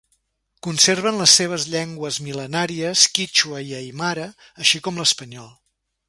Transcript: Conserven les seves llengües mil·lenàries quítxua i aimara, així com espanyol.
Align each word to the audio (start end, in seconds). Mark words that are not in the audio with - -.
Conserven 0.67 1.17
les 1.21 1.33
seves 1.41 1.65
llengües 1.73 2.17
mil·lenàries 2.27 3.03
quítxua 3.17 3.61
i 3.67 3.75
aimara, 3.81 4.25
així 4.65 4.81
com 4.89 4.99
espanyol. 5.05 5.51